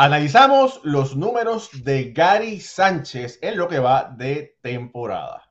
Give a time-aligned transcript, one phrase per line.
[0.00, 5.50] Analizamos los números de Gary Sánchez en lo que va de temporada.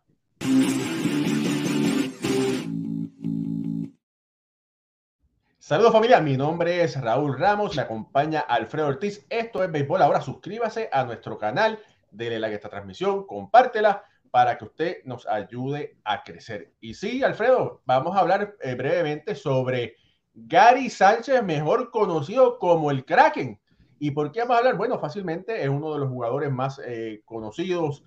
[5.60, 9.25] Saludos familia, mi nombre es Raúl Ramos, me acompaña Alfredo Ortiz.
[9.29, 10.02] Esto es Béisbol.
[10.02, 11.77] Ahora suscríbase a nuestro canal,
[12.09, 16.71] dele like a esta transmisión, compártela para que usted nos ayude a crecer.
[16.79, 19.98] Y sí, Alfredo, vamos a hablar eh, brevemente sobre
[20.34, 23.59] Gary Sánchez, mejor conocido como el Kraken.
[24.00, 24.78] ¿Y por qué vamos a hablar?
[24.78, 28.04] Bueno, fácilmente es uno de los jugadores más eh, conocidos,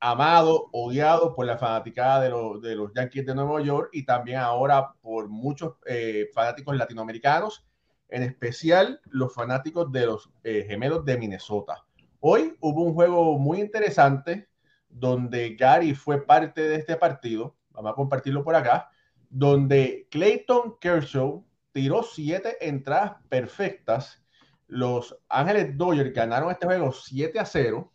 [0.00, 4.92] amado, odiado por la fanaticada de, de, los Yankees de Nueva York y también ahora
[5.00, 7.66] por muchos eh, fanáticos latinoamericanos,
[8.08, 11.84] en especial los fanáticos de los eh, gemelos de Minnesota.
[12.20, 14.48] Hoy hubo un juego muy interesante
[14.88, 18.90] donde Gary fue parte de este partido, vamos a compartirlo por acá,
[19.30, 24.22] donde Clayton Kershaw tiró siete entradas perfectas.
[24.68, 27.92] Los Ángeles Dodgers ganaron este juego 7 a 0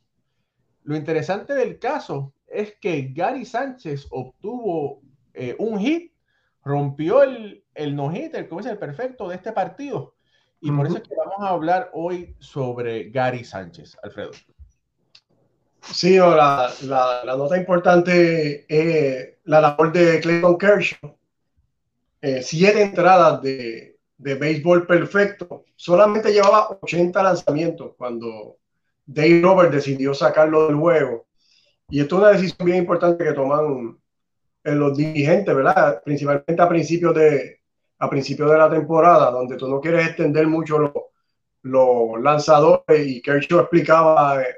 [0.84, 5.02] lo interesante del caso es que Gary Sánchez obtuvo
[5.34, 6.14] eh, un hit,
[6.64, 10.16] rompió el, el no-hitter, como es el perfecto de este partido.
[10.60, 14.32] Y por eso es que vamos a hablar hoy sobre Gary Sánchez, Alfredo.
[15.82, 21.18] Sí, la, la, nota importante es la labor de Clayton Kershaw.
[22.22, 23.93] Eh, siete entradas de,
[24.24, 25.66] de béisbol perfecto.
[25.76, 28.58] Solamente llevaba 80 lanzamientos cuando
[29.06, 31.28] Dave Robert decidió sacarlo del juego.
[31.90, 33.98] Y esto es una decisión bien importante que toman
[34.64, 36.02] en los dirigentes, ¿verdad?
[36.04, 37.60] Principalmente a principios de,
[38.00, 40.92] a principios de la temporada, donde tú no quieres extender mucho los,
[41.64, 43.06] los lanzadores.
[43.06, 44.56] Y Kershaw explicaba eh,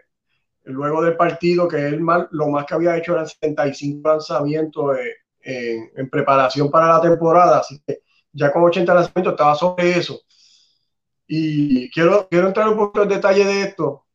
[0.65, 5.91] luego del partido que él mal, lo más que había hecho eran 75 lanzamientos eh,
[5.95, 7.59] en, preparación para la temporada.
[7.59, 8.01] Así que
[8.35, 10.21] ya con 80 lanzamientos estaba sobre eso.
[11.27, 14.05] Y quiero, quiero entrar un poquito en detalle de esto,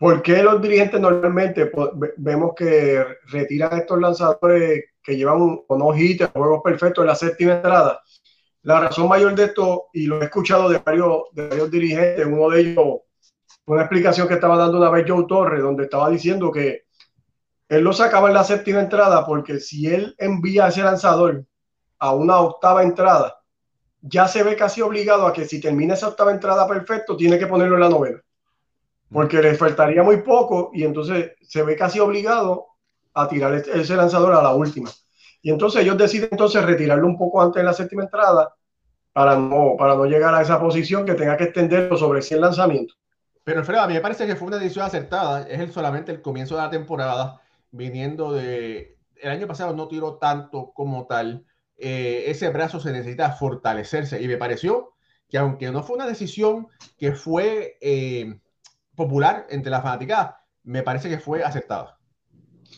[0.00, 1.70] ¿Por qué los dirigentes normalmente
[2.16, 7.56] vemos que retiran estos lanzadores que llevan un, no hit, juegos perfectos en la séptima
[7.56, 8.00] entrada?
[8.62, 12.48] La razón mayor de esto, y lo he escuchado de varios, de varios dirigentes, uno
[12.48, 13.00] de ellos,
[13.66, 16.84] una explicación que estaba dando una vez Joe Torres, donde estaba diciendo que
[17.68, 21.44] él lo sacaba en la séptima entrada porque si él envía a ese lanzador
[22.00, 23.40] a una octava entrada,
[24.02, 27.46] ya se ve casi obligado a que si termina esa octava entrada perfecto, tiene que
[27.46, 28.20] ponerlo en la novena
[29.12, 32.68] porque le faltaría muy poco y entonces se ve casi obligado
[33.12, 34.90] a tirar ese lanzador a la última.
[35.42, 38.54] Y entonces ellos deciden entonces retirarlo un poco antes de la séptima entrada
[39.12, 42.96] para no, para no llegar a esa posición que tenga que extenderlo sobre 100 lanzamientos.
[43.42, 45.42] Pero Alfredo, a mí me parece que fue una decisión acertada.
[45.48, 47.40] Es el, solamente el comienzo de la temporada,
[47.72, 48.96] viniendo de...
[49.16, 51.44] El año pasado no tiró tanto como tal.
[51.80, 54.94] Eh, ese brazo se necesita fortalecerse y me pareció
[55.28, 56.68] que aunque no fue una decisión
[56.98, 57.76] que fue...
[57.80, 58.40] Eh,
[59.00, 61.98] popular entre la fanaticada, me parece que fue aceptada.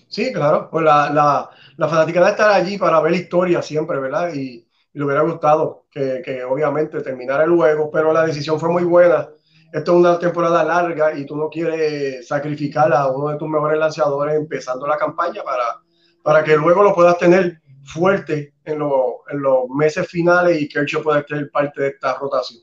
[0.09, 4.33] Sí, claro, pues la, la, la fanaticada allí para ver la historia siempre, ¿verdad?
[4.33, 8.85] Y, le hubiera gustado que, que, obviamente terminara el juego, pero la decisión fue muy
[8.85, 9.27] buena.
[9.73, 13.79] Esto es una temporada larga y tú no quieres sacrificar a uno de tus mejores
[13.79, 15.81] lanzadores empezando la campaña para,
[16.23, 21.25] para que luego lo puedas tener fuerte en, en los meses finales y Kershaw pueda
[21.27, 22.61] ser parte de esta rotación.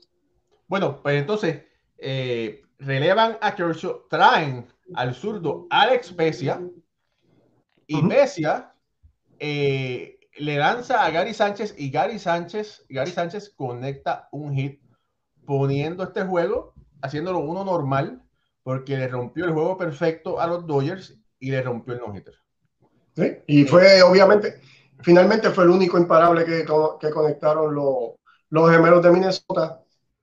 [0.66, 1.62] Bueno, pues entonces,
[1.98, 6.60] eh, relevan a Kershaw, traen al zurdo Alex Pesia
[7.86, 8.72] y Pesia
[9.38, 14.80] eh, le lanza a Gary Sánchez y Gary Sánchez, Gary Sánchez conecta un hit
[15.44, 18.22] poniendo este juego, haciéndolo uno normal,
[18.62, 22.34] porque le rompió el juego perfecto a los Dodgers y le rompió el no-hitter.
[23.16, 24.60] Sí, y fue obviamente,
[25.02, 26.64] finalmente fue el único imparable que,
[27.00, 28.12] que conectaron los,
[28.50, 29.80] los gemelos de Minnesota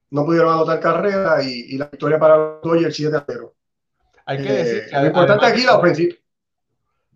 [0.10, 3.54] no pudieron anotar carrera y, la victoria para los Dodgers 7 a 0.
[4.26, 6.16] Hay que decir que lo importante aquí la ofensiva.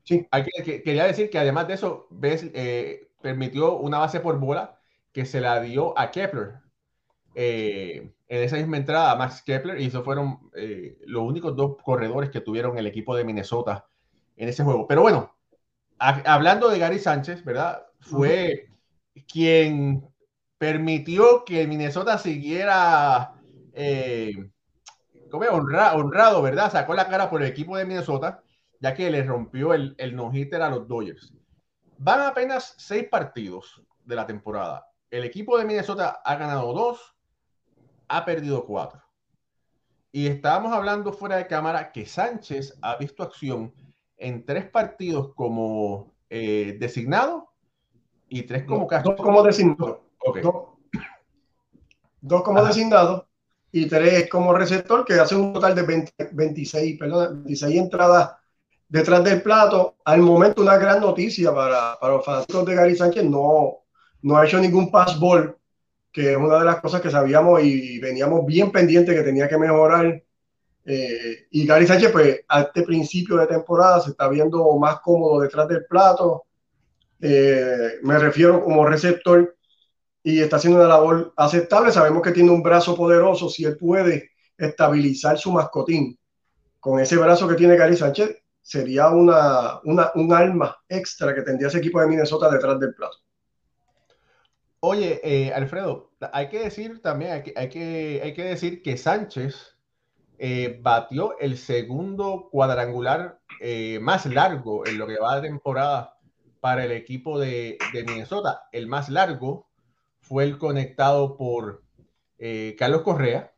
[0.04, 0.28] Sí.
[0.32, 4.80] Hay que, quería decir que además de eso, ves, eh, permitió una base por bola
[5.14, 6.56] que se la dio a Kepler.
[7.36, 12.30] Eh, en esa misma entrada, Max Kepler, y esos fueron eh, los únicos dos corredores
[12.30, 13.86] que tuvieron el equipo de Minnesota
[14.38, 14.88] en ese juego.
[14.88, 15.36] Pero bueno,
[16.02, 17.86] hablando de Gary Sánchez, ¿verdad?
[18.00, 18.70] Fue
[19.28, 20.04] quien
[20.58, 23.36] permitió que Minnesota siguiera
[23.74, 24.32] eh,
[25.32, 26.72] honrado, ¿verdad?
[26.72, 28.42] Sacó la cara por el equipo de Minnesota,
[28.80, 31.34] ya que le rompió el, el no-hitter a los Dodgers.
[31.98, 34.88] Van apenas seis partidos de la temporada.
[35.12, 37.16] El equipo de Minnesota ha ganado dos,
[38.08, 39.04] ha perdido cuatro.
[40.12, 43.74] Y estábamos hablando fuera de cámara que Sánchez ha visto acción
[44.22, 47.50] en tres partidos como eh, designado
[48.30, 50.04] y tres como como designado.
[50.20, 50.44] Okay.
[52.22, 53.28] Dos, como designado
[53.72, 58.32] y 3 como receptor, que hace un total de 26, perdón, 26 entradas
[58.88, 59.96] detrás del plato.
[60.06, 63.80] Al momento, una gran noticia para, para los fanáticos de Gary Sánchez, no,
[64.22, 65.58] no ha hecho ningún pass ball,
[66.12, 69.58] que es una de las cosas que sabíamos y veníamos bien pendientes que tenía que
[69.58, 70.22] mejorar.
[70.86, 75.42] Eh, y Gary Sánchez, pues, a este principio de temporada se está viendo más cómodo
[75.42, 76.46] detrás del plato.
[77.20, 79.56] Eh, me refiero como receptor
[80.24, 81.92] y está haciendo una labor aceptable.
[81.92, 83.50] Sabemos que tiene un brazo poderoso.
[83.50, 86.18] Si él puede estabilizar su mascotín
[86.80, 91.80] con ese brazo que tiene Gary Sánchez, sería una, un arma extra que tendría ese
[91.80, 93.18] equipo de Minnesota detrás del plato.
[94.84, 99.71] Oye, eh, Alfredo, hay que decir también, que, hay que, hay que decir que Sánchez
[100.44, 106.18] eh, batió el segundo cuadrangular eh, más largo en lo que va de temporada
[106.60, 108.64] para el equipo de, de Minnesota.
[108.72, 109.68] El más largo
[110.20, 111.84] fue el conectado por
[112.40, 113.54] eh, Carlos Correa,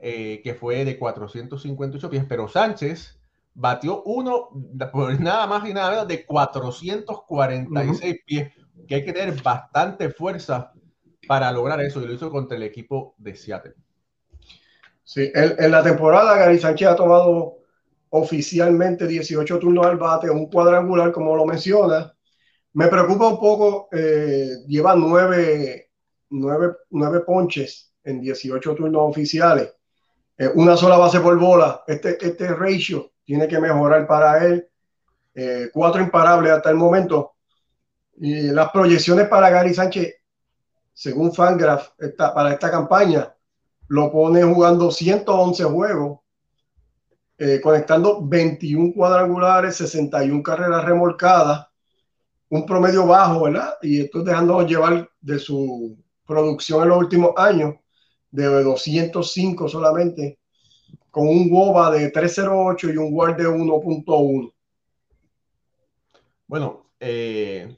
[0.00, 3.20] que fue de 458 pies, pero Sánchez
[3.54, 4.48] batió uno
[4.92, 8.52] por nada más y nada menos de 446 pies,
[8.88, 10.72] que hay que tener bastante fuerza
[11.28, 13.76] para lograr eso, y lo hizo contra el equipo de Seattle.
[15.04, 17.58] Sí, en, la temporada Gary Sánchez ha tomado
[18.10, 22.14] oficialmente 18 turnos al bate, un cuadrangular, como lo menciona.
[22.74, 25.90] Me preocupa un poco, eh, lleva nueve
[26.30, 29.72] nueve, nueve ponches en 18 turnos oficiales,
[30.38, 31.84] eh, una sola base por bola.
[31.86, 34.66] Este, este ratio tiene que mejorar para él.
[35.34, 37.34] Eh, cuatro imparables hasta el momento.
[38.16, 40.14] Y las proyecciones para Gary Sánchez,
[40.92, 43.32] según Fangraph, para esta campaña,
[43.90, 46.20] lo pone jugando 111 juegos,
[47.36, 51.66] eh, conectando 21 cuadrangulares, 61 carreras remolcadas,
[52.50, 53.74] un promedio bajo, ¿verdad?
[53.82, 57.74] Y esto dejando llevar de su producción en los últimos años
[58.30, 60.38] de 205 solamente,
[61.10, 64.52] con un WOBA de 308 y un WAR de 1.1.
[66.46, 67.76] Bueno, eh,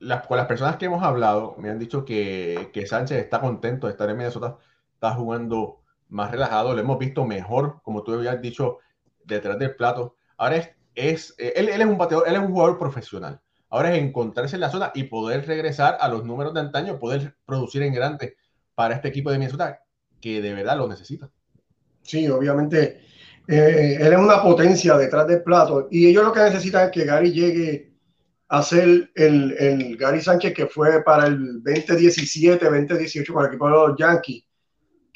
[0.00, 3.86] las, con las personas que hemos hablado me han dicho que, que, Sánchez está contento
[3.86, 4.58] de estar en Minnesota,
[4.96, 8.78] está jugando más relajado, lo hemos visto mejor, como tú habías dicho,
[9.24, 10.16] detrás del plato.
[10.36, 13.40] Ahora es, es él, él, es un bateador, él es un jugador profesional.
[13.68, 17.36] Ahora es encontrarse en la zona y poder regresar a los números de antaño, poder
[17.44, 18.36] producir en grande
[18.74, 19.80] para este equipo de Minnesota
[20.20, 21.28] que de verdad lo necesita.
[22.02, 23.02] Sí, obviamente.
[23.48, 27.04] Eh, él es una potencia detrás del plato y ellos lo que necesitan es que
[27.04, 27.92] Gary llegue
[28.48, 33.66] a ser el, el Gary Sánchez que fue para el 2017, 2018 con el equipo
[33.66, 34.45] de los Yankees,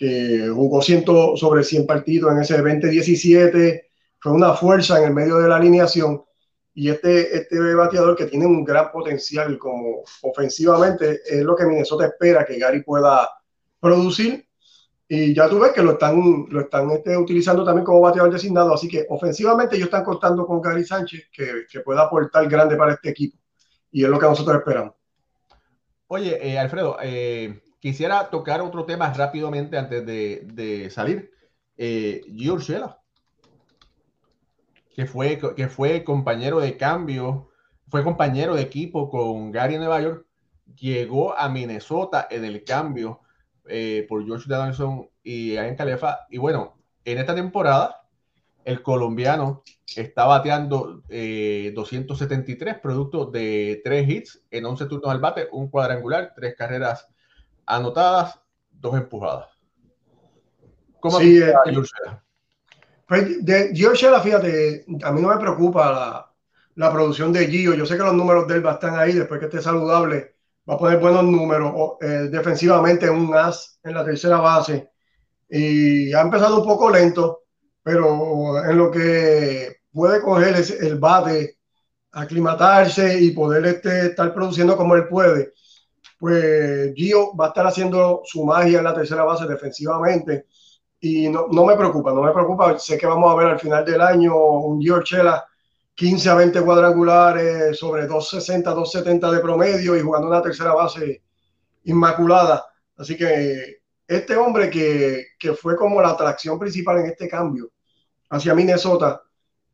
[0.00, 1.04] que jugó 100
[1.36, 6.22] sobre 100 partidos en ese 2017, fue una fuerza en el medio de la alineación
[6.72, 12.06] y este, este bateador que tiene un gran potencial como ofensivamente es lo que Minnesota
[12.06, 13.28] espera que Gary pueda
[13.78, 14.46] producir.
[15.06, 18.72] Y ya tú ves que lo están, lo están este, utilizando también como bateador designado.
[18.72, 22.94] Así que ofensivamente ellos están contando con Gary Sánchez que, que pueda aportar grande para
[22.94, 23.36] este equipo.
[23.90, 24.94] Y es lo que nosotros esperamos.
[26.06, 31.30] Oye, eh, Alfredo, eh, quisiera tocar otro tema rápidamente antes de, salir.
[31.76, 32.78] Eh, George
[34.94, 37.48] que fue, que fue compañero de cambio,
[37.88, 40.26] fue compañero de equipo con Gary en Nueva York,
[40.76, 43.20] llegó a Minnesota en el cambio
[43.66, 46.20] eh, por George Donaldson y en Calefa.
[46.28, 48.02] Y bueno, en esta temporada,
[48.64, 49.62] el colombiano
[49.96, 56.32] está bateando eh, 273 productos de 3 hits en 11 turnos al bate, un cuadrangular,
[56.36, 57.08] tres carreras
[57.76, 58.38] anotadas,
[58.70, 59.48] dos empujadas.
[61.00, 61.54] ¿Cómo sí, eh,
[63.06, 66.32] pues de Shella, fíjate, a mí no me preocupa la,
[66.76, 67.74] la, producción de Gio.
[67.74, 70.36] Yo sé que los números de él estar ahí después que esté saludable.
[70.68, 74.90] Va a poner buenos números eh, defensivamente, un as en la tercera base.
[75.48, 77.44] Y ha empezado un poco lento,
[77.82, 81.58] pero en lo que puede coger es el bate,
[82.12, 85.52] aclimatarse y poder este, estar produciendo como él puede,
[86.20, 90.46] pues Gio va a estar haciendo su magia en la tercera base defensivamente
[91.00, 92.78] y no, no, me preocupa, no me preocupa.
[92.78, 95.46] Sé que vamos a ver al final del año un Giorgela
[95.94, 101.22] 15 a 20 cuadrangulares sobre 260, 270 de promedio y jugando una tercera base
[101.84, 102.66] inmaculada.
[102.98, 107.70] Así que este hombre que, que fue como la atracción principal en este cambio
[108.28, 109.22] hacia Minnesota,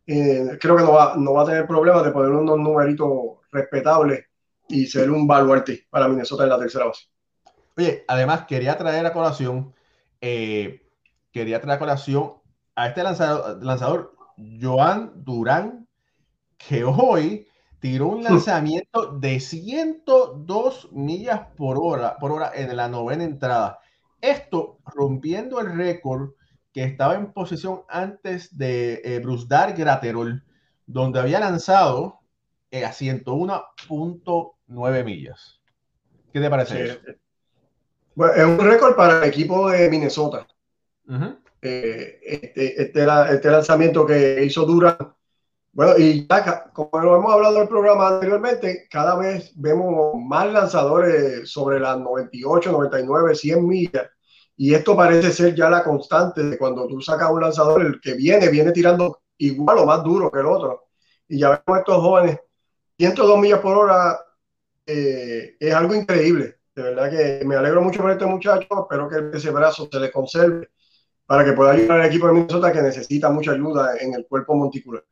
[0.06, 3.10] eh, creo que no va, no va a tener problemas de poner unos numeritos
[3.50, 4.26] respetables
[4.68, 7.04] y ser un baluarte para Minnesota en la tercera base.
[7.76, 9.74] Oye, además quería traer a colación
[10.20, 10.82] eh,
[11.32, 12.32] quería traer a colación
[12.74, 14.16] a este lanzador, lanzador
[14.60, 15.86] Joan Durán,
[16.56, 17.46] que hoy
[17.78, 23.80] tiró un lanzamiento de 102 millas por hora, por hora en la novena entrada.
[24.20, 26.30] Esto rompiendo el récord
[26.72, 30.42] que estaba en posición antes de eh, Bruce Dar Graterol,
[30.86, 32.20] donde había lanzado
[32.84, 35.60] a 101.9 millas.
[36.32, 36.98] ¿Qué te parece eso?
[38.14, 40.46] Bueno, es un récord para el equipo de Minnesota.
[41.62, 44.96] Eh, este, este, este, lanzamiento que hizo Durán.
[45.72, 50.50] Bueno, y ya, como lo hemos hablado en el programa anteriormente, cada vez vemos más
[50.50, 54.08] lanzadores sobre las 98, 99, 100 millas.
[54.56, 58.14] Y esto parece ser ya la constante de cuando tú sacas un lanzador, el que
[58.14, 60.86] viene, viene tirando igual o más duro que el otro.
[61.28, 62.38] Y ya vemos estos jóvenes,
[62.98, 64.18] 102 millas por hora
[64.86, 66.56] eh, es algo increíble.
[66.74, 68.66] De verdad que me alegro mucho por este muchacho.
[68.82, 70.70] Espero que ese brazo se le conserve
[71.26, 74.54] para que pueda ayudar al equipo de Minnesota que necesita mucha ayuda en el cuerpo
[74.54, 75.04] monticular.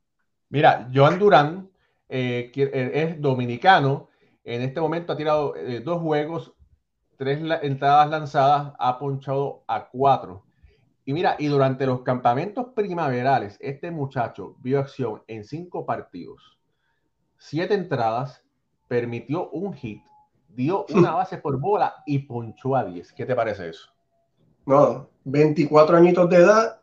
[0.51, 1.71] Mira, Joan Durán
[2.09, 4.09] eh, eh, es dominicano.
[4.45, 6.53] En este momento ha tirado dos juegos,
[7.17, 10.45] tres entradas lanzadas, ha ponchado a cuatro.
[11.07, 16.54] Y mira, y durante los campamentos primaverales, este muchacho vio acción en cinco partidos,
[17.45, 18.43] siete entradas,
[18.89, 20.03] permitió un hit,
[20.49, 23.13] dio una base por bola y ponchó a 10.
[23.13, 23.91] ¿Qué te parece eso?
[24.67, 26.81] No, 24 añitos de edad,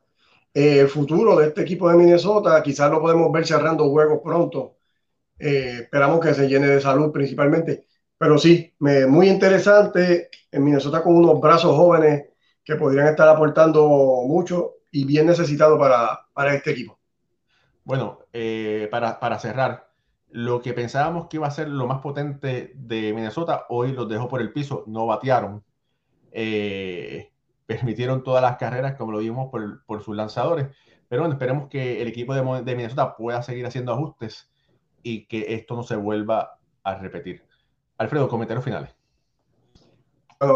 [0.53, 4.77] eh, el futuro de este equipo de Minnesota, quizás lo podemos ver cerrando juegos pronto.
[5.39, 7.87] Eh, esperamos que se llene de salud principalmente.
[8.17, 12.25] Pero sí, me, muy interesante en Minnesota con unos brazos jóvenes
[12.63, 13.87] que podrían estar aportando
[14.27, 16.99] mucho y bien necesitado para, para este equipo.
[17.83, 19.90] Bueno, eh, para, para, cerrar,
[20.31, 24.27] lo que pensábamos que iba a ser lo más potente de Minnesota, hoy los dejó
[24.27, 25.63] por el piso, no batearon,
[26.31, 27.31] eh,
[27.65, 30.67] permitieron todas las carreras, como lo vimos por, por, sus lanzadores.
[31.07, 34.49] Pero bueno, esperemos que el equipo de, Minnesota pueda seguir haciendo ajustes
[35.03, 37.43] y que esto no se vuelva a repetir.
[37.97, 38.91] Alfredo, comentarios finales.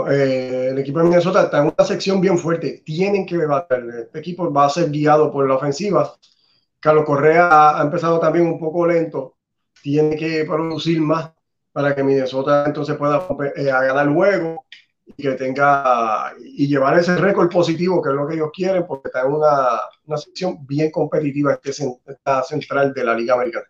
[0.10, 2.82] Eh, el equipo de Minnesota está en una sección bien fuerte.
[2.86, 3.84] Tienen que bater.
[4.06, 6.16] Este equipo va a ser guiado por la ofensiva.
[6.80, 9.36] Carlos Correa ha empezado también un poco lento.
[9.86, 11.32] Tiene que producir más
[11.72, 14.66] para que Minnesota entonces pueda eh, ganar el juego
[15.06, 19.10] y que tenga y llevar ese récord positivo que es lo que ellos quieren porque
[19.10, 21.70] está en una, una sección bien competitiva este,
[22.08, 23.68] esta central de la Liga Americana.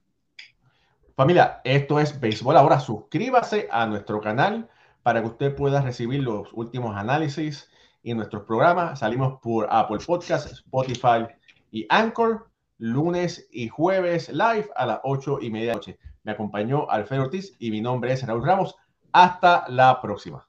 [1.18, 2.80] Familia, esto es Béisbol Ahora.
[2.80, 4.70] Suscríbase a nuestro canal
[5.04, 7.70] para que usted pueda recibir los últimos análisis
[8.04, 9.00] y nuestros programas.
[9.00, 11.28] Salimos por Apple Podcasts, Spotify
[11.72, 16.00] y Anchor, lunes y jueves live a las 8 y media de la noche.
[16.24, 18.76] Me acompañó Alfredo Ortiz y mi nombre es Raúl Ramos.
[19.12, 20.48] Hasta la próxima.